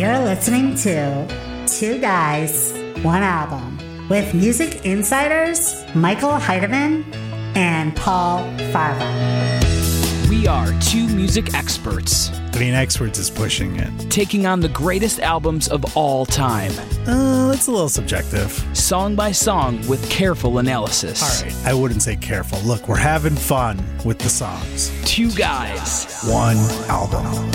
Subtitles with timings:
[0.00, 1.26] You're listening to
[1.66, 3.76] Two Guys, One Album
[4.08, 7.04] with music insiders Michael Heidemann
[7.54, 8.38] and Paul
[8.72, 10.30] Farahvar.
[10.30, 14.10] We are two music experts I mean, experts is pushing it.
[14.10, 16.72] taking on the greatest albums of all time,
[17.06, 18.50] Uh, it's a little subjective.
[18.72, 21.22] song by song with careful analysis.
[21.22, 22.58] All right, I wouldn't say careful.
[22.60, 24.90] Look, we're having fun with the songs.
[25.04, 26.22] Two guys.
[26.24, 26.56] One
[26.88, 27.50] album.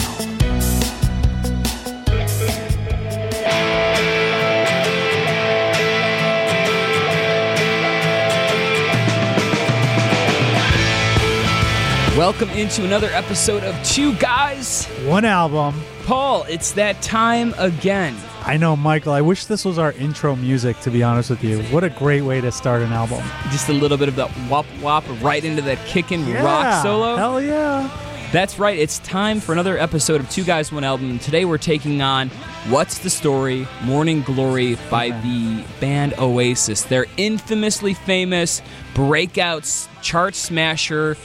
[12.16, 14.86] Welcome into another episode of Two Guys.
[15.06, 15.76] One album.
[16.06, 18.16] Paul, it's that time again.
[18.46, 19.12] I know, Michael.
[19.12, 21.62] I wish this was our intro music, to be honest with you.
[21.64, 23.22] What a great way to start an album.
[23.52, 27.18] Just a little bit of that wop wop right into that kickin' rock solo.
[27.18, 27.90] Hell yeah.
[28.32, 31.20] That's right, it's time for another episode of Two Guys, One Album.
[31.20, 32.30] Today we're taking on
[32.70, 33.68] What's the Story?
[33.84, 36.84] Morning Glory by the band Oasis.
[36.84, 38.62] Their infamously famous
[38.94, 41.18] breakout s- chart smasher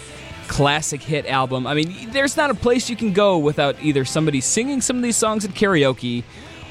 [0.51, 1.65] classic hit album.
[1.65, 5.03] I mean, there's not a place you can go without either somebody singing some of
[5.03, 6.25] these songs at karaoke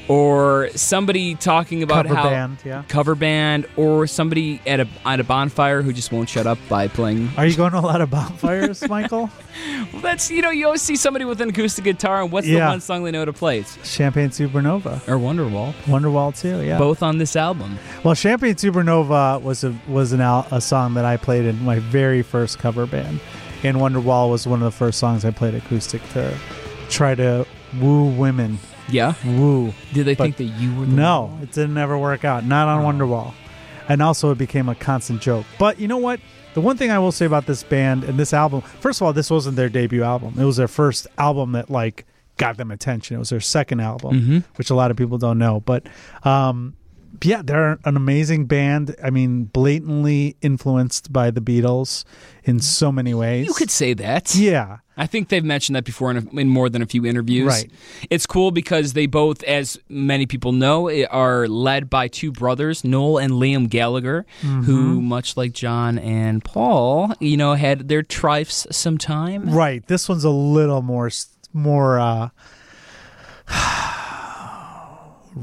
[0.06, 2.82] or somebody talking about Cover how band, yeah.
[2.88, 6.88] cover band or somebody at a at a bonfire who just won't shut up by
[6.88, 9.30] playing Are you going to a lot of bonfires, Michael?
[9.92, 12.58] well, that's you know you always see somebody with an acoustic guitar, and what's the
[12.58, 13.60] one song they know to play?
[13.60, 14.96] It's Champagne Supernova.
[15.08, 15.72] or Wonderwall.
[15.84, 16.76] Wonderwall too, yeah.
[16.76, 17.78] Both on this album.
[18.04, 21.78] Well, Champagne Supernova was a was an al- a song that I played in my
[21.78, 23.20] very first cover band,
[23.62, 26.36] and Wonderwall was one of the first songs I played acoustic to
[26.88, 27.46] try to
[27.80, 28.58] woo women.
[28.88, 29.14] Yeah.
[29.24, 29.72] Woo.
[29.92, 30.86] Did they But think that you were?
[30.86, 31.42] No, one?
[31.42, 32.44] it didn't ever work out.
[32.44, 33.32] Not on Wonderwall,
[33.88, 35.46] and also it became a constant joke.
[35.58, 36.20] But you know what?
[36.54, 39.12] The one thing I will say about this band and this album, first of all,
[39.12, 40.34] this wasn't their debut album.
[40.36, 42.04] It was their first album that like
[42.38, 43.14] got them attention.
[43.14, 45.60] It was their second album, which a lot of people don't know.
[45.60, 45.86] But
[46.24, 46.74] um,
[47.24, 48.94] yeah, they're an amazing band.
[49.02, 52.04] I mean, blatantly influenced by the Beatles
[52.44, 53.46] in so many ways.
[53.46, 54.34] You could say that.
[54.34, 54.78] yeah.
[54.96, 57.46] I think they've mentioned that before in, a, in more than a few interviews.
[57.48, 57.70] Right.
[58.10, 62.84] It's cool because they both, as many people know, eh, are led by two brothers,
[62.84, 64.62] Noel and Liam Gallagher, Mm-hmm.
[64.64, 69.48] who, much like John and Paul, you know, had their trifes sometime.
[69.50, 69.86] Right.
[69.86, 71.10] This one's a little more
[71.54, 72.28] more uh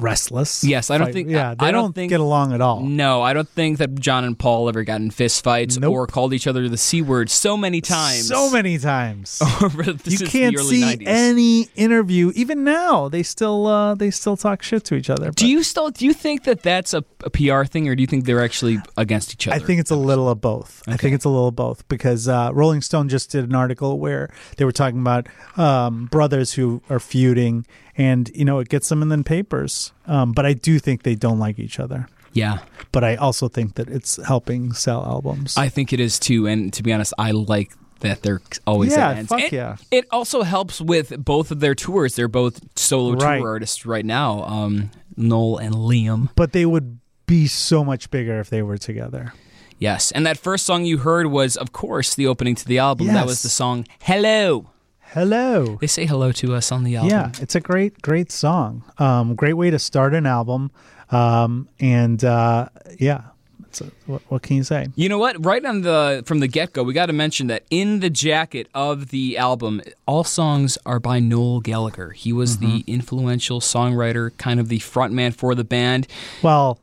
[0.01, 0.63] restless.
[0.63, 2.61] Yes, I don't Fight- think- Yeah, I- they I don't don't think- get along at
[2.61, 2.81] all.
[2.81, 5.91] No, I don't think that John and Paul ever got in fist fights Nope.
[5.93, 8.27] or called each other the c word so many times.
[8.27, 9.41] So many times.
[9.71, 11.03] you can't the early see 90s.
[11.07, 12.31] any interview.
[12.35, 15.31] Even now, they still uh they still talk shit to each other.
[15.31, 18.07] Do you still do you think that that's a, a PR thing, or do you
[18.07, 19.55] think they're actually against each other?
[19.55, 20.83] I think it's a little of both.
[20.87, 23.99] I think it's a little of both because uh, Rolling Stone just did an article
[23.99, 25.27] where they were talking about
[25.57, 27.65] um, brothers who are feuding,
[27.97, 29.91] and you know it gets them in the papers.
[30.05, 32.07] Um, but I do think they don't like each other.
[32.33, 32.59] yeah,
[32.91, 35.57] But I also think that it's helping sell albums.
[35.57, 36.47] I think it is too.
[36.47, 39.29] And to be honest, I like that they're always Yeah, at ends.
[39.29, 39.77] fuck And yeah.
[39.91, 42.15] It also helps with both of their tours.
[42.15, 43.39] They're both solo Right.
[43.39, 44.43] tour artists right now.
[44.43, 46.29] Um, Noel and Liam.
[46.35, 49.33] but they would be so much bigger if they were together.
[49.79, 53.07] Yes, and that first song you heard was, of course, the opening to the album.
[53.07, 54.69] That was the song "Hello."
[55.17, 55.79] Hello.
[55.81, 57.09] They say hello to us on the album.
[57.09, 58.83] Yeah, it's a great, great song.
[58.99, 60.69] Um, great way to start an album.
[61.09, 62.69] Um, and uh,
[62.99, 63.21] yeah,
[63.65, 64.89] it's a, what, what can you say?
[64.95, 65.43] You know what?
[65.43, 68.67] Right on the from the get go, we got to mention that in the jacket
[68.75, 72.11] of the album, all songs are by Noel Gallagher.
[72.11, 72.91] He was the Mm-hmm.
[72.91, 76.05] influential songwriter, kind of the frontman for the band.
[76.43, 76.77] Well,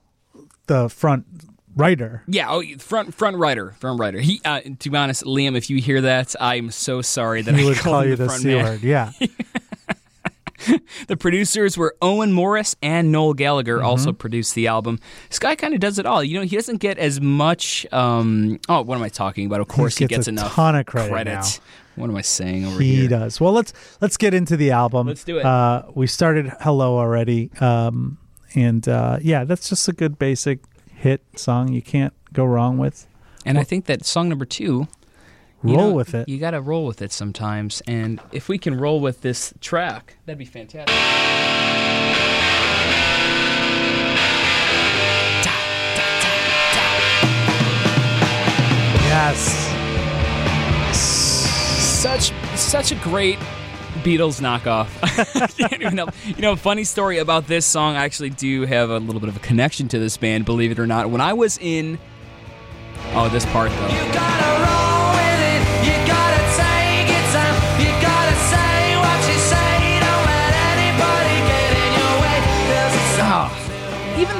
[0.66, 1.24] the front
[1.76, 2.22] writer.
[2.26, 4.20] Yeah, oh, front front writer, front writer.
[4.20, 7.62] He, uh, to be honest, Liam, if you hear that, I'm so sorry that He
[7.62, 8.82] I would call you the the front C word.
[8.82, 9.12] Yeah.
[11.06, 13.78] The producers were Owen Morris and Noel Gallagher.
[13.78, 13.86] Mm-hmm.
[13.86, 14.98] Also produced the album.
[15.28, 16.24] This guy kind of does it all.
[16.24, 17.86] You know, he doesn't get as much.
[17.92, 19.60] Um, oh, what am I talking about?
[19.60, 21.42] Of course, he, gets gets a enough ton of credit now.
[21.96, 23.08] What am I saying over he here?
[23.08, 23.40] does.
[23.40, 25.06] Well, let's let's get into the album.
[25.06, 25.44] Let's do it.
[25.44, 27.50] Uh, we started Hello already.
[27.60, 28.18] Um,
[28.54, 30.60] and uh, yeah, that's just a good basic
[31.04, 33.06] hit song you can't go wrong with.
[33.44, 34.88] And I think that song number two.
[35.62, 36.30] you Roll know, with it.
[36.30, 37.82] You got to roll with it sometimes.
[37.86, 40.94] And if we can roll with this track, that'd be fantastic.
[49.04, 49.70] Yes.
[50.96, 53.38] Such such a great
[54.02, 54.88] Beatles knockoff.
[55.40, 56.10] I can't even help.
[56.26, 57.96] You know, funny story about this song.
[57.96, 60.78] I actually do have a little bit of a connection to this band, believe it
[60.78, 61.10] or not.
[61.10, 61.98] When I was in,
[63.12, 63.86] oh, this part though.
[63.88, 65.62] You gotta roll with it.
[65.86, 67.56] You gotta take it time.
[67.80, 70.00] You gotta say what you say.
[70.00, 72.18] Don't let anybody get in your
[73.22, 73.50] ah,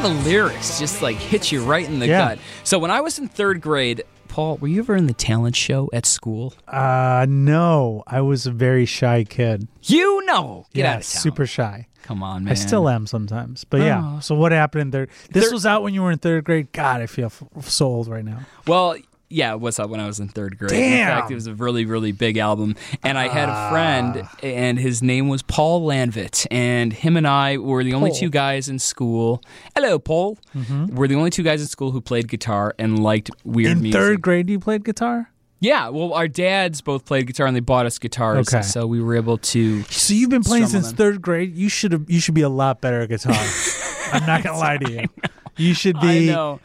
[0.03, 2.31] the lyrics just like hit you right in the Yeah.
[2.31, 2.39] gut.
[2.65, 4.03] So when I was in third grade,
[4.35, 6.55] Paul, were you ever in the talent show at school?
[6.67, 9.69] Uh, no, I was a very shy kid.
[9.85, 11.23] You know, get yeah, out of town.
[11.23, 11.87] super shy.
[12.03, 12.51] Come on, man.
[12.51, 14.03] I still am sometimes, but yeah.
[14.17, 14.19] Oh.
[14.19, 15.11] So what happened in third?
[15.31, 16.73] This Third- was out when you were in third grade.
[16.73, 18.41] God, I feel f- so old right now.
[18.67, 18.97] Well,
[19.35, 20.73] yeah, what's up when I was in third grade?
[20.73, 21.11] In Damn.
[21.11, 21.21] Ah.
[21.21, 22.77] fact, it was a really, really big album.
[23.03, 26.47] And I had a friend, and his name was Paul Landvit.
[26.51, 29.43] And him and I were the only two guys in school.
[29.75, 30.39] Hello, Paul.
[30.55, 30.95] Mm-hmm.
[30.95, 34.01] We're the only two guys in school who played guitar and liked weird in music.
[34.01, 35.31] third grade, you played guitar.
[35.61, 38.53] Yeah, well, our dads both played guitar and they bought us guitars.
[38.53, 38.63] Okay.
[38.63, 39.83] So we were able to.
[39.85, 40.97] So you've been playing since them.
[40.97, 41.57] third grade.
[41.57, 42.09] You should have.
[42.09, 43.35] You should be a lot better at guitar.
[44.13, 45.07] I'm not gonna lie to you.
[45.57, 46.59] You should I be know.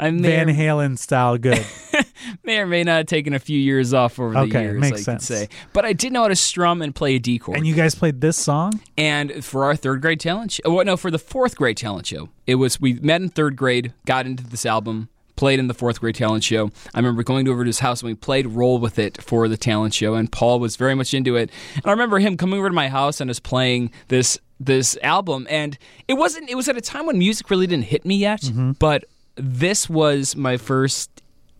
[0.00, 1.64] I may, Van or, Halen style good.
[2.44, 4.92] may or may not have taken a few years off over the Okay, years, makes
[4.92, 5.26] I could sense.
[5.26, 5.48] say.
[5.74, 7.58] But I did know how to strum and play a D chord.
[7.58, 8.80] and you guys played this song.
[8.96, 12.06] And for our third grade talent show, oh, well, no, for the fourth grade talent
[12.06, 15.74] show, it was we met in third grade, got into this album, played in the
[15.74, 16.70] fourth grade talent show.
[16.94, 19.56] I remember going over to his house and we played Roll with It for the
[19.58, 21.50] talent show, and Paul was very much into it.
[21.76, 25.46] And I remember him coming over to my house and us playing this this album,
[25.50, 25.76] and
[26.08, 26.48] it wasn't.
[26.48, 28.72] It was at a time when music really didn't hit me yet, mm-hmm.
[28.72, 29.04] but
[29.42, 31.10] this was my first.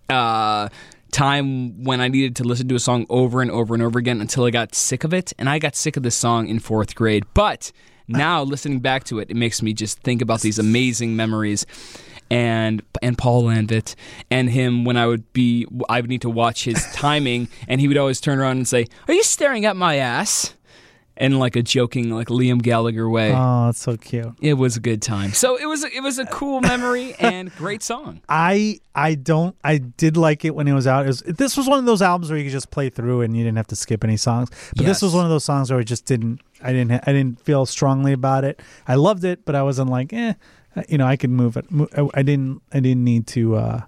[0.09, 0.69] Uh,
[1.11, 4.21] time when I needed to listen to a song over and over and over again
[4.21, 5.33] until I got sick of it.
[5.39, 7.25] And I got sick of this song in fourth grade.
[7.35, 7.73] But
[8.09, 11.67] now listening back to it, it makes me just think about these amazing memories.
[12.31, 13.97] And and Paul Landvit
[14.31, 17.89] and him when I would be I would need to watch his timing and he
[17.89, 20.55] would always turn around and say, "Are you staring at my ass?"
[21.21, 23.33] In like a joking like Liam Gallagher way.
[23.35, 24.35] Oh, that's so cute.
[24.41, 25.33] it was a good time.
[25.33, 28.23] So it was a, it was a cool memory and great song.
[28.29, 31.05] I I don't I did like it when it was out.
[31.05, 33.37] It was, this was one of those albums where you could just play through and
[33.37, 34.49] you didn't have to skip any songs.
[34.75, 37.39] But this was one of those songs where I just didn't I didn't I didn't
[37.41, 38.63] feel strongly about it.
[38.89, 40.33] I loved it, but I wasn't like eh,
[40.89, 41.67] you know I could move it.
[41.97, 43.81] I, I didn't I didn't need to uh,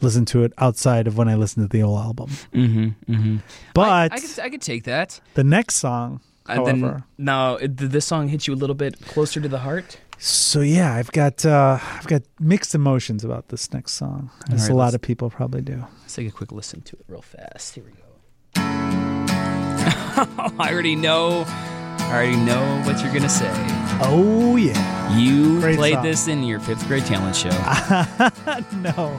[0.00, 2.30] listen to it outside of when I listened to the old album.
[2.52, 3.12] Mm-hmm.
[3.12, 3.36] Mm-hmm.
[3.74, 5.20] But I, I could I could take that.
[5.34, 9.40] the next song, And however, then now, this song hit you a little bit closer
[9.40, 9.98] to the heart?
[10.18, 14.70] so yeah, I've got uh, I've got mixed emotions about this next song, as right,
[14.70, 15.84] a lot of people probably do.
[16.00, 17.74] Let's take a quick listen to it real fast.
[17.74, 17.96] Here we go.
[20.58, 21.44] I already know.
[21.46, 23.50] I already know what you're gonna say.
[24.00, 25.16] Oh yeah.
[25.16, 26.04] You Great played song.
[26.04, 27.50] this in your fifth grade talent show.
[28.76, 29.18] no.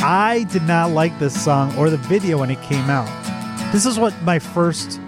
[0.00, 3.08] I did not like this song or the video when it came out.
[3.72, 5.00] This is what my first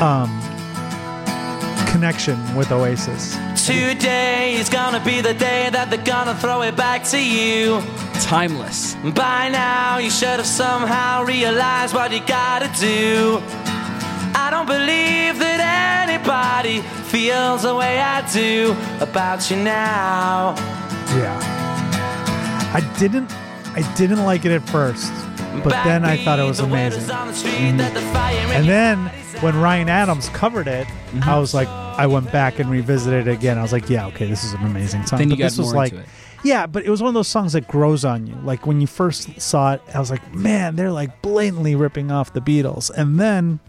[0.00, 0.30] um
[1.90, 3.36] connection with Oasis.
[3.66, 7.82] Today is gonna be the day that they're gonna throw it back to you.
[8.20, 8.94] Timeless.
[9.14, 13.42] By now, you should have somehow realized what you gotta do.
[14.34, 16.80] I don't believe that anybody
[17.10, 20.54] feels the way I do about you now.
[21.16, 21.38] Yeah.
[22.72, 23.30] I didn't
[23.74, 25.12] I didn't like it at first,
[25.64, 27.10] but then I thought it was amazing.
[27.10, 29.10] And And then
[29.40, 30.86] when Ryan Adams covered it,
[31.22, 33.58] I was like I went back and revisited it again.
[33.58, 35.18] I was like, yeah, okay, this is an amazing song.
[35.18, 35.94] Then but this was like.
[36.42, 38.34] Yeah, but it was one of those songs that grows on you.
[38.44, 42.32] Like when you first saw it, I was like, man, they're like blatantly ripping off
[42.32, 42.90] the Beatles.
[42.90, 43.60] And then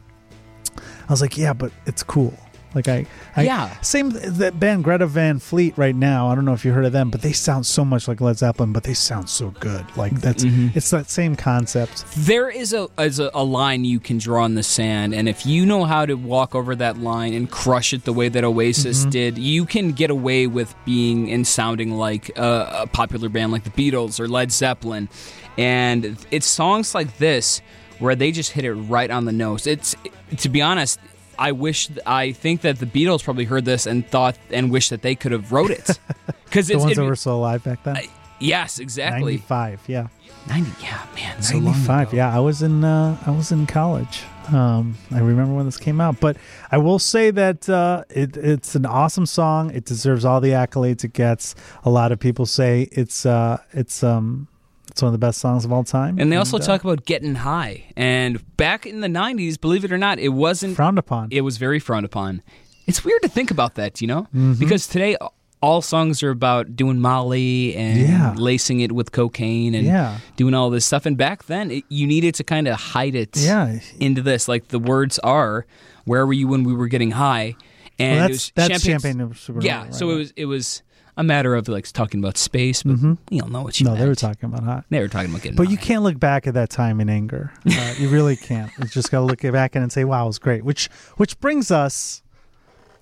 [0.78, 2.34] I was like, yeah, but it's cool.
[2.74, 3.80] Like I, I Yeah.
[3.82, 6.28] Same that band Greta Van Fleet right now.
[6.30, 8.38] I don't know if you heard of them, but they sound so much like Led
[8.38, 9.86] Zeppelin, but they sound so good.
[9.98, 10.70] Like that's Mm-hmm.
[10.78, 12.06] it's that same concept.
[12.16, 15.46] There is a is a, a line you can draw in the sand, and if
[15.46, 19.06] you know how to walk over that line and crush it the way that Oasis
[19.06, 23.64] did, you can get away with being and sounding like a, a popular band like
[23.64, 25.10] the Beatles or Led Zeppelin.
[25.58, 27.62] And it's songs like this
[28.00, 29.68] where they just hit it right on the nose.
[29.68, 29.96] It's
[30.38, 31.00] to be honest.
[31.40, 35.02] I wish, I think that the Beatles probably heard this and thought and wish that
[35.02, 36.00] they could have wrote it
[36.46, 37.98] because The it's ones it- that were still alive back then.
[38.40, 39.34] yes, exactly.
[39.34, 40.08] 95, yeah.
[40.48, 44.98] 90, yeah, man, so 95 yeah i was in uh, i was in college um,
[45.12, 46.36] i remember when this came out but
[46.72, 51.04] i will say that uh, it, it's an awesome song it deserves all the accolades
[51.04, 54.48] it gets a lot of people say it's uh, it's um,
[54.92, 57.06] it's one of the best songs of all time And they also uh, talk about
[57.06, 57.86] getting high.
[57.96, 61.58] And back in the 90s, believe it or not, it wasn't, frowned upon it was
[61.58, 62.42] very frowned upon.
[62.88, 64.24] It's weird to think about that, you know?
[64.24, 64.54] Mm-hmm.
[64.54, 65.16] Because today,
[65.62, 68.34] all songs are about doing Molly and Yeah.
[68.36, 70.18] lacing it with cocaine and Yeah.
[70.36, 71.06] doing all this stuff.
[71.06, 73.80] And back then, it, you needed to kind of hide it Yeah.
[74.00, 74.48] into this.
[74.48, 75.66] Like the words are,
[76.06, 77.56] "Where were you when we were getting high?"
[78.00, 80.14] And well, it that's was that's Champagne- champagne Yeah, right, so right.
[80.14, 80.82] it was it was
[81.18, 82.98] a matter of like talking about space, but
[83.30, 83.86] you don't know what you.
[83.86, 83.96] Mm-hmm.
[83.96, 85.56] no they were talking about hot They were talking about getting.
[85.56, 87.52] but you can't look back at that time in anger.
[87.82, 88.72] Uh, you really can't.
[88.78, 90.88] You just got to look back at and say, "Wow, it was great." Which
[91.18, 92.22] which brings us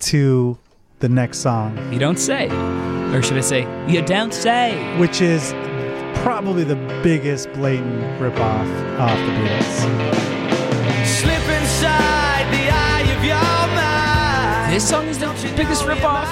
[0.00, 0.58] to
[1.00, 2.48] the next song, You don't say.
[3.14, 4.96] Or should I say, you don't say.
[4.98, 5.52] which is
[6.22, 11.06] probably the biggest blatant ripoff off the Beatles.
[11.06, 14.74] Slip inside the eye of your mind.
[14.74, 15.26] This song is the
[15.56, 16.26] biggest ripoff.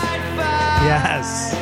[0.85, 1.55] Yes.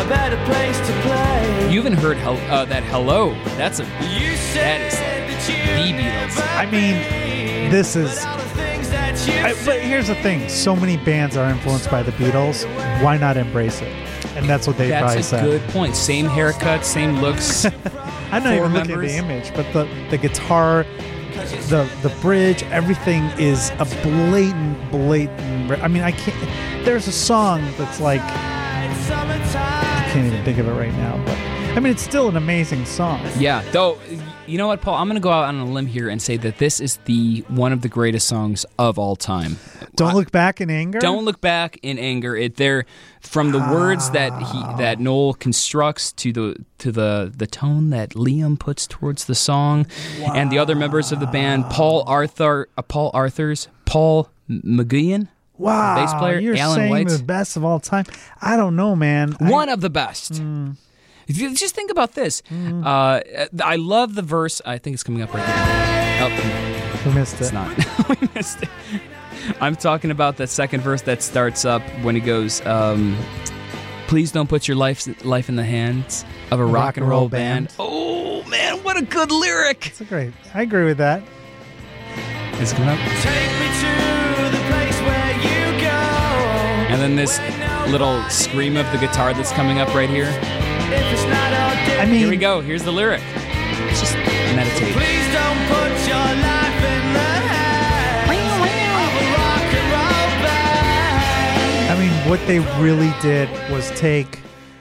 [0.00, 1.70] A better place to play.
[1.70, 3.34] You even heard hel- uh, that hello.
[3.58, 3.84] That's a.
[3.84, 6.56] You That said is that the Beatles.
[6.56, 8.24] I mean, this is.
[8.24, 11.90] all the things that you I, but here's the thing: so many bands are influenced
[11.90, 12.64] by the Beatles.
[13.02, 13.92] Why not embrace it?
[14.36, 15.44] And that's what they probably said.
[15.44, 15.94] That's a good point.
[15.94, 17.64] Same haircut, same looks.
[18.32, 20.86] I'm not four even looking at the image, but the the guitar,
[21.68, 25.70] the the bridge, everything is a blatant, blatant.
[25.82, 26.84] I mean, I can't.
[26.86, 31.38] There's a song that's like I can't even think of it right now, but
[31.76, 33.24] I mean, it's still an amazing song.
[33.38, 33.62] yeah.
[33.70, 33.96] Though,
[34.44, 34.96] you know what, Paul?
[34.96, 37.44] I'm going to go out on a limb here and say that this is the
[37.46, 39.56] one of the greatest songs of all time.
[39.94, 40.98] Don't look back in anger.
[40.98, 42.34] Don't look back in anger.
[42.34, 42.86] It there
[43.20, 48.10] from the words that he that Noel constructs to the to the the tone that
[48.10, 49.86] Liam puts towards the song,
[50.34, 55.28] and the other members of the band, Paul Arthur, uh, Paul Arthur's, Paul McGuigan,
[55.60, 58.04] Wow, bass player, you're Alan saying White's- the best of all time.
[58.40, 59.36] I don't know, man.
[59.40, 60.40] I- one of the best.
[61.26, 62.42] You- Just think about this.
[62.50, 63.20] Uh,
[63.62, 64.60] I love the verse.
[64.66, 66.26] I think it's coming up right now.
[66.26, 67.54] Oh, we missed It's it.
[67.54, 68.08] It's not.
[68.20, 68.68] we missed it.
[69.60, 73.16] I'm talking about that second verse that starts up when he goes, um,
[74.06, 77.72] "Please don't put your life life in the hands of a rock, and roll band.
[77.78, 79.86] Oh man, what a good lyric!
[79.86, 80.32] It's great.
[80.52, 81.22] I agree with that.
[82.60, 82.98] It's coming up,
[86.90, 87.38] and then this
[87.90, 90.28] little scream of the guitar that's coming up right here.
[90.28, 92.60] If it's not all day, I mean, Here we go.
[92.60, 93.22] Here's the lyric.
[93.90, 94.14] Just
[94.54, 94.92] meditate.
[94.92, 101.90] please don't put your life in the hands of a rock and roll band.
[101.90, 104.40] I mean, what they really did was take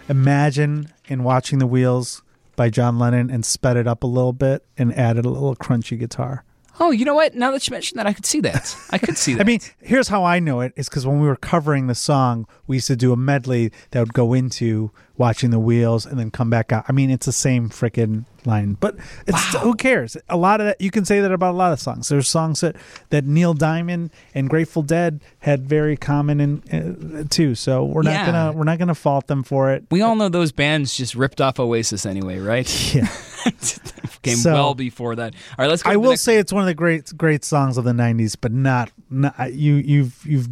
[0.09, 2.23] Imagine and Watching the Wheels
[2.55, 5.97] by John Lennon and sped it up a little bit and added a little crunchy
[5.97, 6.43] guitar.
[6.81, 7.35] Oh, you know what?
[7.35, 8.75] Now that you mentioned that, I could see that.
[8.91, 9.41] I could see that.
[9.41, 12.47] I mean, here's how I know it is because when we were covering the song,
[12.67, 16.31] we used to do a medley that would go into Watching the Wheels and then
[16.31, 16.85] come back out.
[16.87, 18.95] I mean, it's the same freaking line, but
[19.27, 20.15] it's who cares?
[20.29, 22.07] A lot of that you can say that about a lot of songs.
[22.07, 22.77] There's songs that
[23.09, 27.53] that Neil Diamond and Grateful Dead had very common in uh, too.
[27.55, 28.25] So we're not Yeah.
[28.27, 29.83] gonna we're not gonna fault them for it.
[29.91, 32.95] we all know those bands just ripped off Oasis anyway, right?
[32.95, 33.09] Yeah.
[34.21, 35.33] Came So- well before that.
[35.33, 35.91] All right, let's go.
[35.91, 38.51] I will next- say it's one of the great great songs of the '90s, but
[38.51, 39.75] not, not you.
[39.75, 40.47] You've you've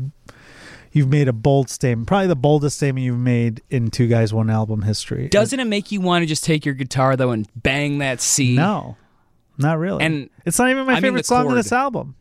[0.92, 4.50] you've made a bold statement, probably the boldest statement you've made in Two Guys One
[4.50, 5.28] Album history.
[5.28, 8.56] Doesn't it make you want to just take your guitar though and bang that C?
[8.56, 8.96] no,
[9.58, 10.04] not really.
[10.04, 12.16] And it's not even my I favorite song on this album.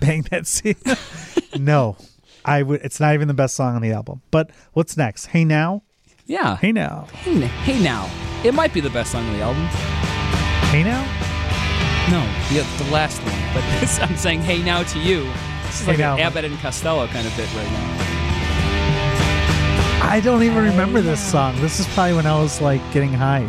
[0.00, 0.76] Bang that C.
[1.58, 1.96] no,
[2.44, 2.82] I would.
[2.82, 4.20] It's not even the best song on the album.
[4.30, 5.26] But what's next?
[5.26, 5.82] Hey now,
[6.26, 6.56] Yeah.
[6.56, 8.10] hey now, Hey, hey now.
[8.44, 9.64] It might be the best song on the album.
[10.70, 11.02] hey now.
[12.10, 12.20] No,
[12.50, 13.32] the, the last one.
[13.54, 15.24] But this, I'm saying hey now to you.
[15.66, 16.14] This is Hey like Now.
[16.14, 18.00] an Abbott and Costello kind of bit right now.
[20.06, 21.58] I don't even remember this song.
[21.62, 23.46] This is probably when I was like getting high.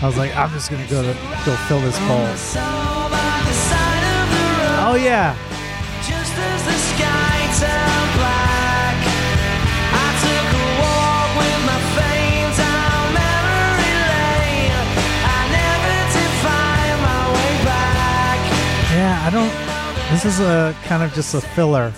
[0.00, 1.12] I was like, I'm just gonna go to
[1.44, 2.26] go fill this bowl.
[2.36, 5.36] So by the side of the road, Oh yeah.
[19.18, 20.10] Yeah, I don't.
[20.12, 21.92] This is a kind of just a filler.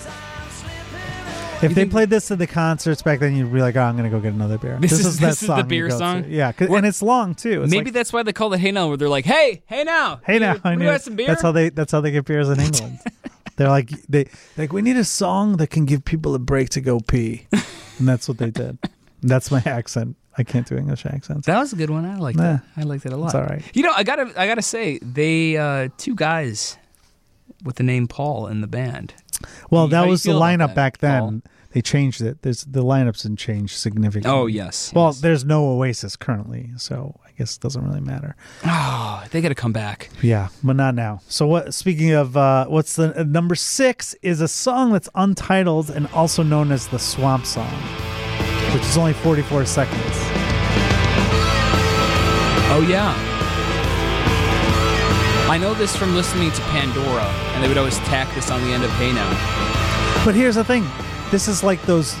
[1.61, 3.95] If they think- played this at the concerts back then, you'd be like, "Oh, I'm
[3.95, 5.97] gonna go get another beer." This is- this is the you beer go to.
[5.99, 6.25] song?
[6.27, 7.61] Yeah, 'cause- and it's long too.
[7.63, 9.83] It's Maybe like, that's why they call it hey now, where they're like, hey, hey
[9.83, 10.19] now.
[10.25, 10.85] hey now, You, I you knew.
[10.85, 11.27] got some beer?
[11.27, 11.69] That's how they.
[11.69, 12.99] That's how they get beers in England.
[13.57, 14.25] They're like they
[14.57, 17.45] like we need a song that can give people a break to go pee,
[17.99, 18.79] and that's what they did.
[19.21, 20.15] That's my accent.
[20.35, 21.45] I can't do English accents.
[21.45, 22.05] That was a good one.
[22.05, 22.43] I like Nah.
[22.53, 22.61] that.
[22.77, 23.35] I liked it a lot.
[23.35, 23.61] All right.
[23.75, 26.77] You know, I gotta, I gotta say, they uh, two guys
[27.63, 29.13] with the name Paul in the band.
[29.69, 31.41] Well, How that do was the lineup that, back then.
[31.41, 31.51] Paul?
[31.73, 32.41] They changed it.
[32.41, 34.29] There's the lineups didn't change significantly.
[34.29, 34.91] Oh yes.
[34.93, 35.21] Well, yes.
[35.21, 38.35] there's no Oasis currently, so I guess it doesn't really matter.
[38.65, 40.09] oh, they got to come back.
[40.21, 41.21] Yeah, but not now.
[41.29, 41.73] So what?
[41.73, 46.43] Speaking of, uh, what's the uh, number six is a song that's untitled and also
[46.43, 47.71] known as the Swamp Song,
[48.73, 50.01] which is only 44 seconds.
[52.73, 53.13] Oh yeah.
[55.51, 58.71] I know this from listening to Pandora, and they would always tack this on the
[58.71, 59.29] end of Hey Now.
[60.23, 60.87] But here's the thing:
[61.29, 62.17] this is like those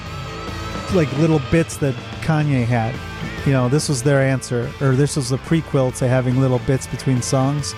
[0.93, 2.93] like little bits that Kanye had.
[3.47, 6.87] You know, this was their answer, or this was the prequel to having little bits
[6.87, 7.73] between songs.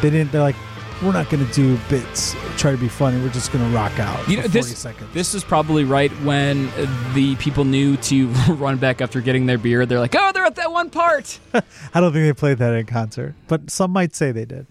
[0.00, 0.32] They didn't.
[0.32, 0.56] They're like,
[1.02, 3.22] we're not going to do bits, try to be funny.
[3.22, 5.12] We're just going to rock out You know, 40 this seconds.
[5.12, 6.70] this is probably right when
[7.12, 9.84] the people knew to run back after getting their beer.
[9.84, 12.86] They're like, "Oh, they're at that one part." I don't think they played that in
[12.86, 14.66] concert, but some might say they did.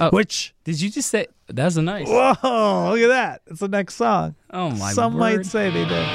[0.00, 0.08] Oh.
[0.10, 2.08] Which, Did you just say That's a nice?
[2.08, 3.42] whoa, look at that.
[3.48, 4.34] It's the next song.
[4.50, 5.36] Oh my some word.
[5.36, 6.06] might say they did.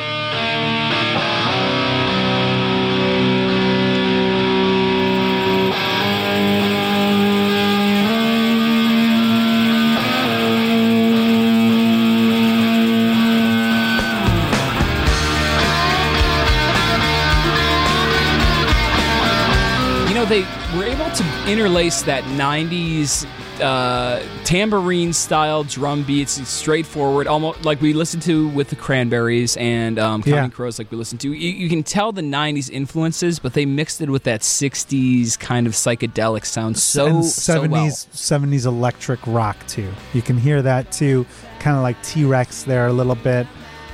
[20.08, 20.42] You know, they
[20.76, 23.26] were able to interlace that 90s
[23.62, 29.58] uh, tambourine style drum beats, it's straightforward, almost like we listened to with the Cranberries
[29.58, 30.50] and um, Counting Yeah.
[30.50, 31.34] Crows, like we listened to.
[31.34, 35.68] You, you can tell the 90s influences, but they mixed it with that 60s kind
[35.68, 37.88] of psychedelic sound so, and so 70s, well.
[37.90, 39.92] 70s electric rock, too.
[40.14, 41.26] You can hear that, too.
[41.60, 43.48] Kind of like T Rex there a little bit,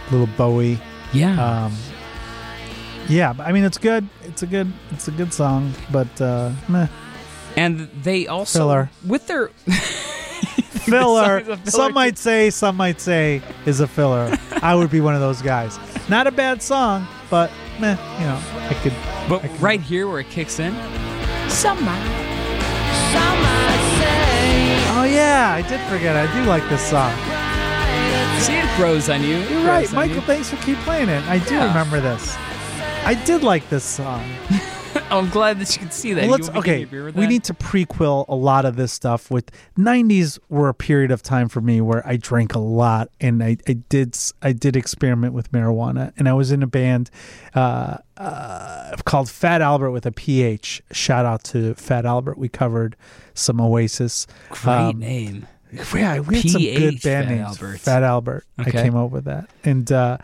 [0.07, 0.79] a little Bowie.
[1.13, 1.65] Yeah.
[1.65, 1.75] Um,
[3.09, 4.07] yeah, I mean, it's good.
[4.23, 6.87] It's a good, it's a good song, but uh, meh.
[7.57, 8.89] And they also, Filler.
[9.05, 9.47] with their.
[10.85, 11.39] filler.
[11.39, 14.35] is filler Some might say, some might say is a filler.
[14.61, 15.77] I would be one of those guys.
[16.09, 18.39] Not a bad song, but meh, you know,
[18.69, 18.93] I could.
[19.29, 20.73] But I can- right here where it kicks in,
[21.49, 22.27] some might.
[23.11, 26.15] Sama say Oh yeah, I did forget.
[26.15, 27.13] I do like this song.
[28.41, 29.35] see it grows on you.
[29.37, 30.15] It You're right, Michael.
[30.15, 30.21] you.
[30.21, 31.23] Thanks for keep playing it.
[31.27, 31.67] I do Yeah.
[31.67, 32.35] remember this.
[33.05, 34.23] I did like this song.
[35.19, 36.21] I'm glad that you can see that.
[36.21, 37.03] Well, let's want me to give okay.
[37.03, 39.29] with We need to prequel a lot of this stuff.
[39.29, 43.43] With '90s were a period of time for me where I drank a lot, and
[43.43, 47.09] I, I did I did experiment with marijuana, and I was in a band
[47.53, 50.81] uh, uh, called Fat Albert with a PH.
[50.91, 52.37] Shout out to Fat Albert.
[52.37, 52.95] We covered
[53.33, 54.27] some Oasis.
[54.49, 55.47] Great Um, name.
[55.71, 57.47] Yeah, we had some good band Fat names.
[57.61, 57.79] Albert.
[57.79, 58.45] Fat Albert.
[58.57, 60.17] I came up with that, and uh,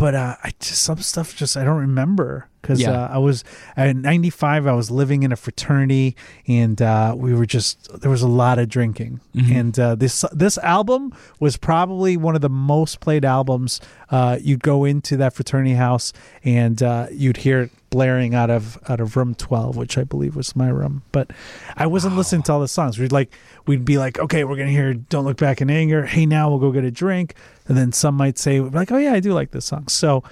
[0.00, 2.92] but uh, I just some stuff just I don't remember because Yeah.
[2.92, 3.44] uh, I was
[3.76, 4.66] at '95.
[4.66, 6.16] I was living in a fraternity,
[6.48, 9.52] and uh, we were just there was a lot of drinking, Mm-hmm.
[9.60, 13.80] and uh, this this album was probably one of the most played albums.
[14.10, 16.12] Uh, you'd go into that fraternity house,
[16.44, 20.36] and uh, you'd hear it blaring out of out of room 12 which i believe
[20.36, 21.02] was my room.
[21.12, 21.32] But
[21.76, 22.98] i wasn't listening to all the songs.
[22.98, 23.32] We'd like
[23.66, 26.06] we'd be like okay we're gonna hear don't look back in anger.
[26.06, 27.34] Hey now we'll go get a drink.
[27.66, 29.88] And then some might say like oh yeah i do like this song.
[29.88, 30.22] So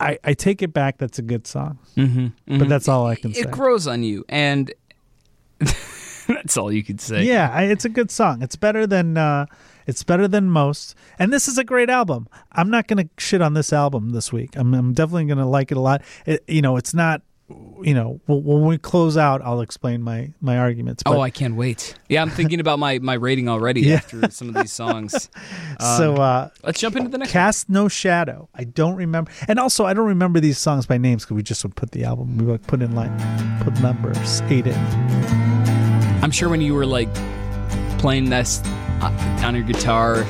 [0.00, 1.78] i i take it back that's a good song.
[1.96, 4.72] Mm-hmm, but that's all i can say it grows on you, and
[5.60, 7.22] that's all you could say.
[7.24, 8.42] yeah I, it's a good song.
[8.42, 9.46] It's better than uh
[9.86, 13.54] it's better than most and this is a great album i'm not gonna shit on
[13.54, 16.76] this album this week i'm, I'm definitely gonna like it a lot it, you know
[16.76, 17.22] it's not
[17.82, 21.56] you know when we close out i'll explain my my arguments but Oh, I can't
[21.56, 21.94] wait.
[22.08, 23.96] Yeah, I'm thinking about my, my rating already Yeah.
[23.96, 25.28] after some of these songs.
[25.98, 27.30] so uh Let's jump into the next.
[27.32, 31.24] cast no shadow i don't remember and also i don't remember these songs by names
[31.24, 33.12] because we just would put the album we would like put in line
[33.62, 34.74] put numbers eight in
[36.22, 37.12] I'm sure when you were like
[37.98, 38.62] playing this
[39.44, 40.24] on your guitar,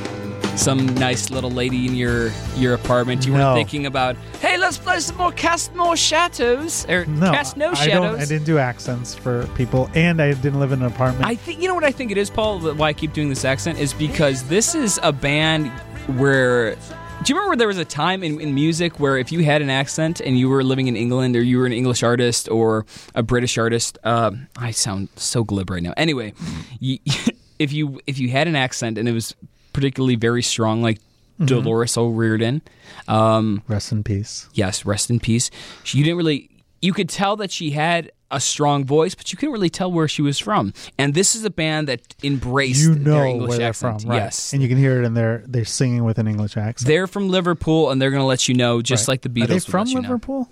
[0.57, 3.51] some nice little lady in your your apartment, you No.
[3.51, 7.71] were thinking about, hey, let's play some more Cast more Shadows or no Cast No
[7.71, 8.11] I, Shadows.
[8.11, 11.35] don't, I didn't do accents for people and i didn't live in an apartment I
[11.35, 12.59] think you know what I think it is, Paul.
[12.73, 15.69] Why I keep doing this accent is because this is a band
[16.17, 16.75] where.
[17.23, 19.69] Do you remember there was a time in, in music where if you had an
[19.69, 22.85] accent and you were living in England or you were an English artist or
[23.15, 25.93] a British artist, um, I sound so glib right now.
[25.97, 26.33] Anyway,
[26.79, 26.99] you,
[27.59, 29.35] if you if you had an accent and it was
[29.73, 30.99] particularly very strong, like
[31.43, 32.61] Dolores O'Riordan,
[33.07, 35.51] um, rest in peace yes, rest in peace.
[35.83, 36.49] She, you didn't really,
[36.81, 40.07] you could tell that she had a strong voice, but you couldn't really tell where
[40.07, 40.73] she was from.
[40.97, 44.01] And this is a band that embraced you their know English where they're accent.
[44.01, 44.53] from right Yes.
[44.53, 47.29] and you can hear it in their they're singing with an english accent they're from
[47.29, 49.13] Liverpool, and they're going to let you know, just Right.
[49.13, 49.43] like the Beatles.
[49.43, 50.01] are they from let you know.
[50.01, 50.49] liverpool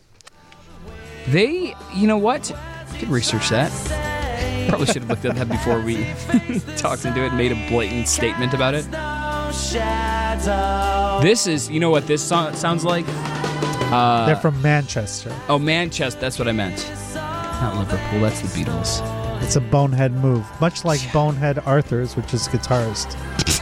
[1.27, 2.51] They, you know what?
[2.99, 3.71] Could research that.
[4.69, 6.05] Probably should have looked at that before we
[6.77, 8.89] talked into it and made a blatant statement about it.
[11.21, 13.05] This is, you know what this song sounds like?
[13.07, 16.19] Uh, they're from manchester oh, Manchester.
[16.19, 16.89] That's what I meant.
[17.13, 18.21] Not Liverpool.
[18.21, 19.01] That's the Beatles.
[19.43, 23.11] It's a bonehead move, much like Bonehead Arthurs, which is guitarist.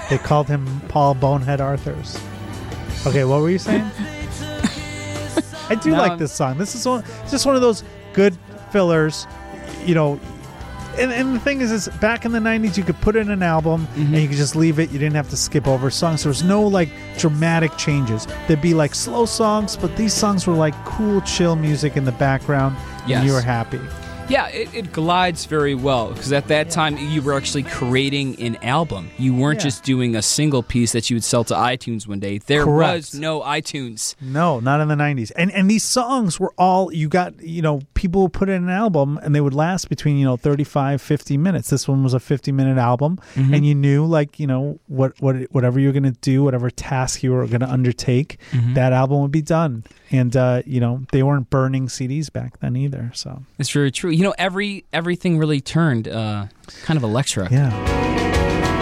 [0.09, 2.19] they called him Paul Bonehead Arthurs.
[3.05, 3.81] Okay, what were you saying?
[5.69, 6.57] I do No, like this song.
[6.57, 7.83] This is one, it's just one of those
[8.13, 8.37] good
[8.71, 9.27] fillers,
[9.85, 10.19] you know.
[10.97, 13.41] And, and the thing is, is back in the '90s, you could put in an
[13.43, 14.13] album Mm-hmm.
[14.13, 14.91] and you could just leave it.
[14.91, 16.23] You didn't have to skip over songs.
[16.23, 18.27] There was no like dramatic changes.
[18.47, 22.11] There'd be like slow songs, but these songs were like cool, chill music in the
[22.13, 22.75] background,
[23.07, 23.19] Yes.
[23.19, 23.79] and you were happy.
[24.29, 28.55] Yeah, it, it glides very well because at that time you were actually creating an
[28.63, 29.09] album.
[29.17, 29.63] You weren't Yeah.
[29.65, 32.37] just doing a single piece that you would sell to iTunes one day.
[32.37, 32.95] There Correct.
[32.95, 34.15] was no iTunes.
[34.21, 35.33] No, not in the 90s.
[35.35, 38.69] And and these songs were all you got, you know, people would put in an
[38.69, 41.69] album and they would last between, you know, 35 50 minutes.
[41.69, 43.53] This one was a 50 minute album Mm-hmm.
[43.53, 47.21] and you knew like, you know, what what whatever you're going to do, whatever task
[47.21, 48.75] you were going to undertake, Mm-hmm.
[48.75, 49.83] that album would be done.
[50.09, 53.43] And uh, you know, they weren't burning CDs back then either, so.
[53.59, 54.10] It's very true.
[54.11, 56.47] You know, every everything really turned uh,
[56.83, 57.49] kind of electric.
[57.49, 57.69] Yeah.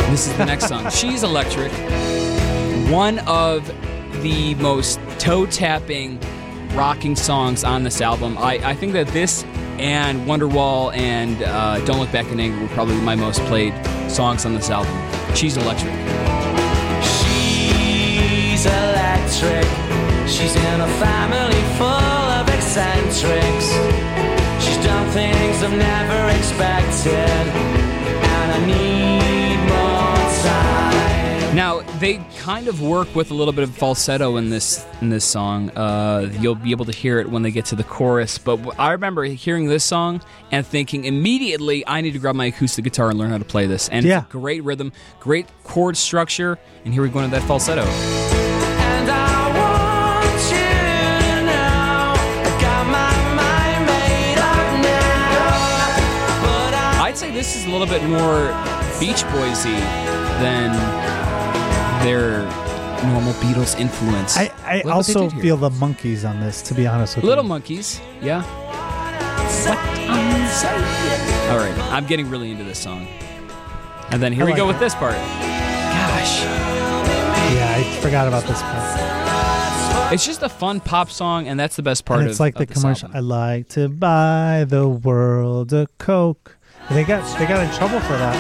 [0.09, 0.89] This is the next song.
[0.91, 1.71] She's Electric.
[2.91, 3.67] One of
[4.23, 6.19] the most toe tapping,
[6.73, 8.37] rocking songs on this album.
[8.39, 9.43] I, I think that this
[9.77, 13.73] and Wonderwall and uh, Don't Look Back in Anger were probably my most played
[14.09, 14.91] songs on this album.
[15.35, 15.93] She's Electric.
[17.05, 19.67] She's electric.
[20.27, 24.08] She's in a family full of eccentrics.
[25.19, 27.47] She's done things I've never expected.
[28.23, 31.55] And I need more time.
[31.55, 35.25] Now they kind of work with a little bit of falsetto in this in this
[35.25, 35.71] song.
[35.71, 38.37] Uh, you'll be able to hear it when they get to the chorus.
[38.37, 42.83] But I remember hearing this song and thinking immediately, I need to grab my acoustic
[42.85, 43.89] guitar and learn how to play this.
[43.89, 44.19] And Yeah.
[44.19, 46.57] it's a great rhythm, great chord structure.
[46.85, 48.48] And here we go into that falsetto.
[57.19, 58.47] Say this is a little bit more
[58.97, 59.77] Beach Boysy
[60.39, 60.71] than
[62.05, 62.43] their
[63.11, 64.37] normal Beatles influence.
[64.37, 65.41] I, I Look what they also did here.
[65.41, 67.29] feel the Monkees on this, to be honest with you.
[67.29, 67.49] Little you.
[67.49, 68.41] Monkees, yeah.
[71.51, 73.05] All right, I'm getting really into this song.
[74.11, 74.67] And then here I we like go it.
[74.67, 75.15] with this part.
[75.15, 80.13] Gosh, Yeah, I forgot about this part.
[80.13, 82.55] it's just a fun pop song, and that's the best part and it's of like
[82.55, 83.07] of the this commercial.
[83.09, 83.17] album.
[83.17, 83.19] I
[83.55, 86.55] like to buy the world a Coke.
[86.91, 88.35] They got they got in trouble for that.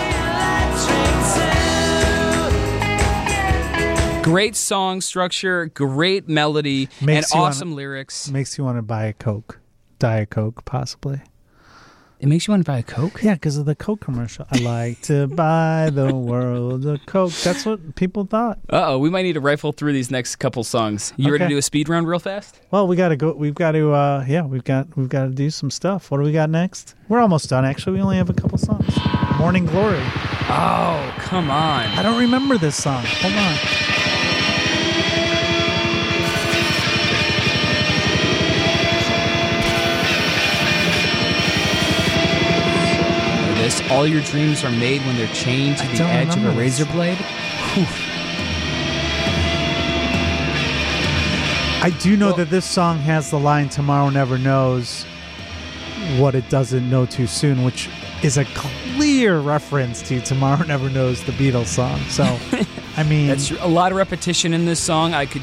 [4.23, 8.29] Great song structure, great melody, Makes and awesome lyrics.
[8.31, 9.59] Makes you want to buy a Coke,
[9.99, 11.21] Diet Coke, possibly.
[12.19, 13.23] It makes you want to buy a Coke.
[13.23, 14.45] Yeah, because of the Coke commercial.
[14.51, 17.31] I like to buy the world a Coke.
[17.31, 18.59] That's what people thought.
[18.69, 21.13] Uh oh, we might need to rifle through these next couple songs.
[21.15, 22.59] You ready to do a speed round real fast?
[22.71, 23.31] Well, we got to go.
[23.31, 23.93] We've got to.
[23.93, 26.11] uh Yeah, we've got we've got to do some stuff.
[26.11, 26.93] What do we got next?
[27.07, 27.63] We're almost done.
[27.63, 28.97] Actually, we only have a couple songs.
[29.37, 30.01] Morning Glory.
[30.51, 31.85] Oh, come on.
[31.85, 33.03] I don't remember this song.
[33.05, 33.98] Hold on.
[43.89, 46.85] All your dreams are made when they're chained to I the edge of a razor
[46.85, 47.17] blade.
[51.81, 55.05] I do know Well- that this song has the line "Tomorrow never knows
[56.17, 57.87] what it doesn't know too soon," which
[58.21, 61.99] is a clear reference to "Tomorrow Never Knows" the Beatles song.
[62.09, 62.23] So,
[62.97, 65.13] I mean, That's a lot of repetition in this song.
[65.13, 65.41] I could.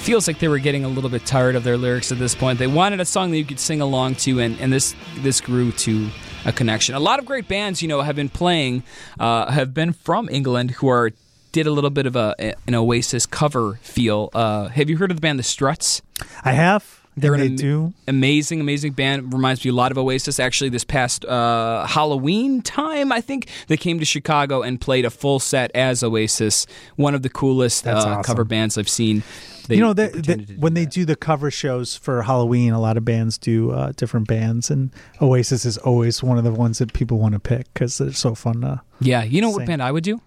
[0.00, 2.58] Feels like they were getting a little bit tired of their lyrics at this point.
[2.58, 5.72] They wanted a song that you could sing along to, and, and this this grew
[5.72, 6.08] to
[6.46, 6.94] a connection.
[6.94, 8.82] A lot of great bands, you know, have been playing,
[9.20, 11.12] uh, have been from England, who are
[11.52, 12.34] did a little bit of a
[12.66, 14.30] an Oasis cover feel.
[14.32, 16.00] Uh, have you heard of the band The Struts?
[16.44, 17.00] I have.
[17.16, 17.92] They're an am- do.
[18.08, 19.32] amazing, amazing band.
[19.34, 20.40] Reminds me a lot of Oasis.
[20.40, 25.10] Actually, this past uh, Halloween time, I think they came to Chicago and played a
[25.10, 26.66] full set as Oasis.
[26.96, 28.22] One of the coolest uh, awesome.
[28.22, 29.22] cover bands I've seen.
[29.70, 30.92] They, you know, they they, they, when they that.
[30.92, 34.90] do the cover shows for Halloween, a lot of bands do uh, different bands, and
[35.22, 38.34] Oasis is always one of the ones that people want to pick because they're so
[38.34, 38.62] fun.
[38.62, 40.20] To, yeah, you know what band I would do?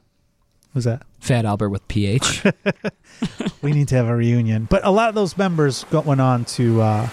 [0.73, 1.03] was that?
[1.19, 2.43] Fat Albert with PH.
[3.61, 4.67] we need to have a reunion.
[4.69, 7.09] But a lot of those members got, went on to uh,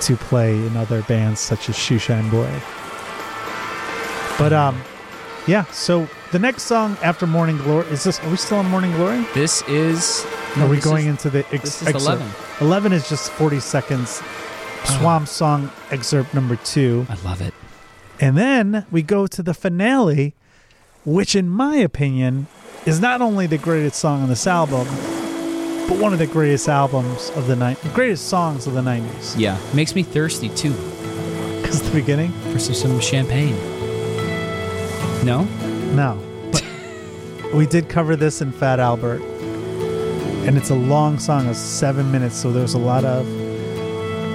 [0.00, 2.50] to play in other bands such as Shoeshine Boy.
[4.38, 4.82] But um,
[5.46, 5.64] yeah.
[5.66, 8.20] So the next song after Morning Glory is this?
[8.20, 9.24] Are we still on Morning Glory?
[9.34, 10.24] this is.
[10.56, 12.20] are we going is- into the ex- this is excerpt?
[12.22, 12.28] 11.
[12.60, 14.20] Eleven is just forty seconds.
[14.22, 14.98] Oh.
[15.00, 17.52] Swamp song excerpt number two, I love it.
[18.20, 20.34] and then we go to the finale,
[21.04, 22.46] which, in my opinion,
[22.84, 24.86] is not only the greatest song on this album,
[25.88, 29.34] but one of the greatest albums of the night, greatest songs of the '90s.
[29.36, 30.72] Yeah, makes me thirsty too
[31.62, 33.56] Because the beginning, for some champagne.
[35.26, 35.42] No,
[35.96, 36.16] no,
[36.52, 36.62] but
[37.52, 39.20] we did cover this in Fat Albert,
[40.46, 42.36] and it's a long song, of seven minutes.
[42.36, 43.26] So there's a lot of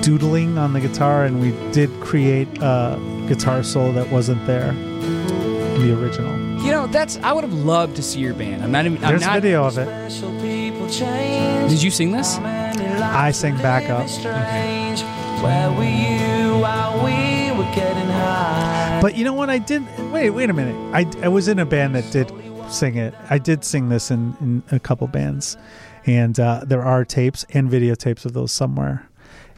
[0.03, 2.99] doodling on the guitar, and we did create a
[3.29, 6.37] guitar solo that wasn't there in the original.
[6.61, 7.15] you know that's.
[7.19, 8.61] I would have loved to see your band.
[8.61, 9.01] I'm not even.
[9.01, 9.85] I'm There's not, video of it.
[9.85, 11.69] Special people change.
[11.69, 12.37] Did you sing this?
[12.37, 14.09] I sang backup.
[14.09, 15.03] Strange.
[19.01, 19.49] But you know what?
[19.49, 19.83] I did.
[20.11, 20.75] Wait, wait a minute.
[20.93, 22.31] I, I was in a band that did
[22.71, 23.13] sing it.
[23.29, 25.57] I did sing this in, in a couple bands,
[26.05, 29.07] and uh, there are tapes and videotapes of those somewhere.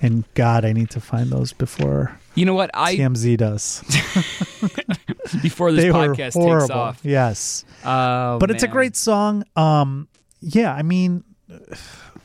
[0.01, 2.71] And God, I need to find those before You know what?
[2.73, 3.81] I TMZ does.
[5.41, 6.67] before this they were podcast horrible.
[6.67, 6.99] takes off.
[7.03, 9.43] Yes, Oh, but it's a great song.
[9.55, 10.07] Um,
[10.41, 11.53] yeah, I mean, I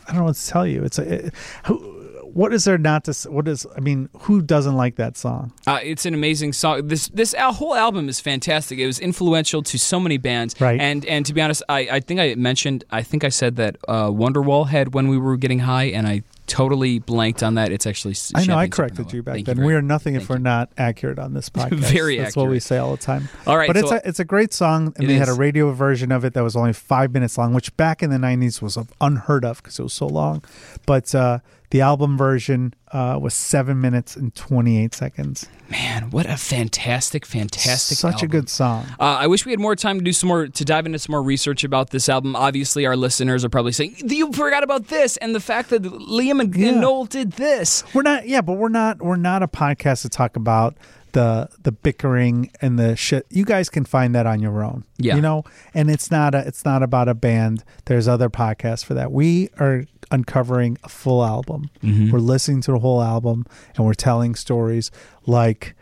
[0.09, 0.83] don't know what to tell you.
[0.85, 1.27] It's a.
[1.27, 1.35] It,
[1.67, 1.98] who,
[2.39, 3.31] what is there not to?
[3.31, 3.67] What is?
[3.77, 5.53] I mean, who doesn't like that song?
[5.67, 6.87] Uh, it's an amazing song.
[6.87, 8.79] This this al- whole album is fantastic.
[8.79, 10.55] It was influential to so many bands.
[10.61, 10.81] Right.
[10.81, 13.77] And and to be honest, I, I think I mentioned I think I said that
[13.89, 17.73] uh, Wonderwall had when we were getting high, and I totally blanked on that.
[17.73, 18.15] It's actually.
[18.37, 19.13] I know I corrected Supernova.
[19.15, 19.57] you back Thank then.
[19.57, 20.43] very we are nothing if Thank we're you.
[20.43, 21.75] not accurate on this podcast.
[21.75, 23.29] Very That's what we say all the time.
[23.49, 26.13] All right, but it's a it's a great song, and they had a radio version
[26.13, 29.45] of it that was only five minutes long, which back in the '90s was unheard
[29.45, 30.45] of because it was so long.
[30.87, 31.41] But uh,
[31.71, 35.47] the album version uh, was seven minutes and 28 seconds.
[35.71, 37.99] Man, what a fantastic, fantastic!
[37.99, 38.87] Such a good song.
[38.99, 41.13] Uh, I wish we had more time to do some more to dive into some
[41.13, 42.35] more research about this album.
[42.35, 46.41] Obviously, our listeners are probably saying you forgot about this and the fact that Liam
[46.41, 46.69] and, Yeah.
[46.69, 47.85] and Noel did this.
[47.93, 49.03] We're not, yeah, but we're not.
[49.03, 50.75] We're not a podcast to talk about
[51.13, 53.27] the the bickering and the shit.
[53.31, 54.85] You guys can find that on your own.
[54.99, 55.17] Yeah.
[55.17, 55.45] you know,
[55.75, 56.47] and it's not a.
[56.47, 57.65] It's not about a band.
[57.87, 59.13] There's other podcasts for that.
[59.13, 61.71] We are uncovering a full album.
[61.83, 62.11] Mm-hmm.
[62.11, 64.91] We're listening to the whole album, and we're telling stories
[65.27, 65.75] like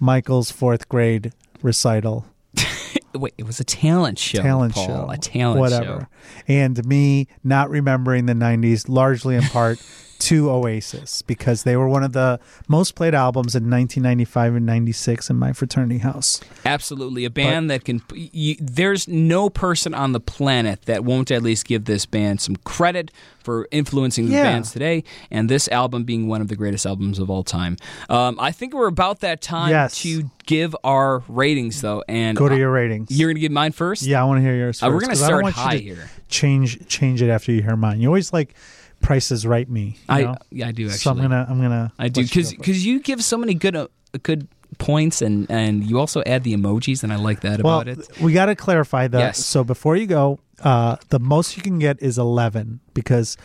[0.00, 2.26] Michael's fourth grade recital,
[3.14, 4.42] Wait, it was a talent show.
[4.42, 6.06] talent Paul, show, A talent whatever, show.
[6.48, 9.80] and me not remembering the '90s, largely in part.
[10.18, 15.30] To Oasis because they were one of the most played albums in 1995 and 96
[15.30, 16.40] in my fraternity house.
[16.64, 18.02] Absolutely, a band that can.
[18.14, 22.56] You, there's no person on the planet that won't at least give this band some
[22.56, 23.10] credit
[23.44, 24.42] for influencing the Yeah.
[24.42, 27.76] bands today, and this album being one of the greatest albums of all time.
[28.08, 30.00] Um, I think we're about that time Yes.
[30.02, 32.02] to give our ratings, though.
[32.08, 33.10] And Go to your ratings.
[33.10, 34.02] You're gonna give mine first.
[34.02, 34.82] Yeah, I want to hear yours.
[34.82, 36.10] Uh, we're gonna 'cause start high here.
[36.28, 38.00] Change change it after you hear mine.
[38.00, 38.54] You always like
[39.00, 39.96] prices right me.
[39.96, 40.36] you I know?
[40.50, 40.98] yeah, I do actually.
[40.98, 43.88] So I'm gonna I'm gonna I do because because you give so many good uh,
[44.22, 47.88] good points and and you also add the emojis and I like that well, about
[47.88, 48.20] it.
[48.20, 49.18] we got to clarify that.
[49.18, 49.44] Yes.
[49.44, 53.36] So before you go, uh, the most you can get is 11 because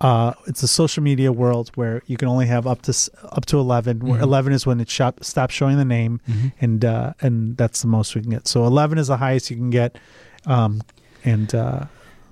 [0.00, 3.46] uh, it's a social media world where you can only have up to s- up
[3.46, 3.98] to 11.
[3.98, 4.08] Mm-hmm.
[4.08, 6.20] Where 11 is when it shop, stops showing the name,
[6.60, 8.46] and uh, and that's the most we can get.
[8.46, 9.98] So 11 is the highest you can get.
[10.46, 10.82] Um,
[11.24, 11.86] and uh,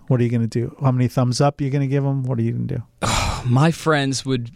[0.09, 0.77] what are you going to do?
[0.81, 2.23] How many thumbs up are you going to give them?
[2.25, 3.09] What are you going to do?
[3.47, 4.51] my friends would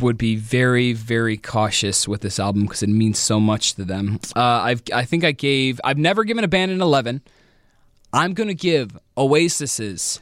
[0.00, 4.20] would be very very cautious with this album because it means so much to them.
[4.36, 7.22] Uh, I've I think I gave I've never given a band an eleven.
[8.12, 10.20] I'm gonna give Oasis's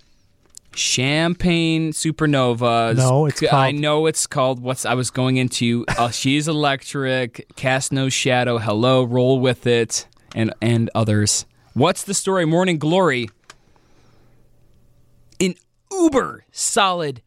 [0.74, 2.96] Champagne Supernova.
[2.96, 5.85] No, it's I know it's called what's I was going into.
[5.88, 11.44] Uh, She's Electric, Cast No Shadow, Hello, Roll with It, and and others.
[11.74, 12.44] What's the story?
[12.44, 13.30] Morning Glory.
[15.92, 17.22] Uber solid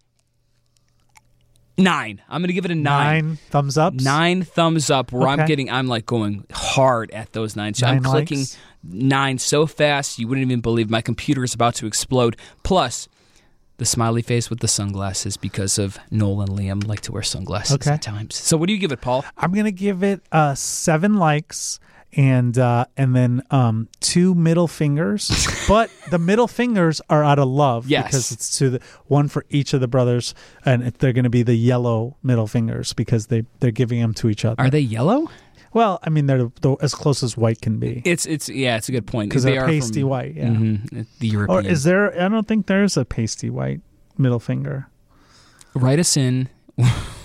[1.78, 2.21] nine.
[2.30, 3.26] I'm gonna give it a nine.
[3.26, 3.93] Nine thumbs up.
[3.95, 5.12] Nine thumbs up.
[5.12, 7.80] Where I'm getting, I'm like going hard at those nines.
[7.80, 8.45] So I'm Nine clicking
[8.84, 12.38] nine so fast you wouldn't even believe my computer is about to explode.
[12.63, 13.08] Plus.
[13.78, 17.73] The smiley face with the sunglasses because of Noel and Liam like to wear sunglasses
[17.78, 17.89] Okay.
[17.89, 18.36] at times.
[18.36, 19.26] So what do you give it, Paul?
[19.36, 21.80] I'm gonna give it uh, seven likes
[22.15, 25.32] and uh, and then um, two middle fingers.
[25.67, 28.06] but the middle fingers are out of love Yes.
[28.06, 30.34] because it's to the one for each of the brothers,
[30.65, 34.30] and they're going to be the yellow middle fingers because they they're giving them to
[34.30, 34.62] each other.
[34.62, 35.30] Are they yellow?
[35.73, 38.89] well, I mean they're the, as close as white can be It's it's yeah, it's
[38.89, 39.30] a good point.
[39.30, 40.36] because They they're are pasty from- white.
[40.36, 40.49] Yeah.
[40.49, 41.65] Mhm, the European.
[41.65, 42.13] Or is there?
[42.21, 43.82] I don't think there's a pasty white
[44.17, 44.88] middle finger.
[45.73, 46.49] Write us in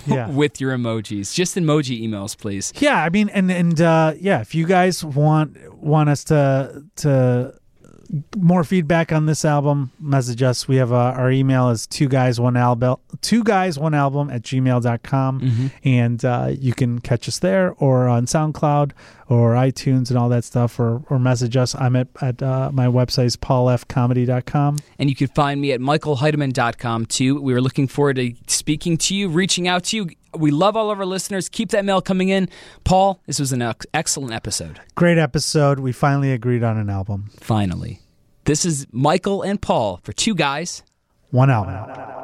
[0.09, 0.29] Yeah.
[0.43, 1.35] with your emojis.
[1.35, 2.73] Just emoji emails, please.
[2.79, 7.55] Yeah, I mean, and and uh, yeah, if you guys want want us to to
[8.37, 10.67] more feedback on this album, message us.
[10.67, 14.43] We have uh, our email is two guys one album two guys one album at
[14.43, 15.41] gmail.com.
[15.41, 15.67] Mm-hmm.
[15.85, 18.93] and uh, you can catch us there or on SoundCloud
[19.29, 21.75] or iTunes and all that stuff, or or message us.
[21.75, 24.79] I'm at at uh, my website is paulfcomedy.com.
[24.99, 27.41] And you can find me at michaelheidemann.com too.
[27.41, 30.11] We are looking forward to speaking to you, reaching out to you.
[30.39, 31.49] We love all of our listeners.
[31.49, 32.49] Keep that mail coming in.
[32.85, 34.81] Paul, this was an ex- excellent episode.
[34.95, 35.81] Great episode.
[35.81, 37.31] We finally agreed on an album.
[37.41, 38.01] Finally.
[38.45, 40.83] This is Michael and Paul for Two Guys.
[41.31, 42.18] One album.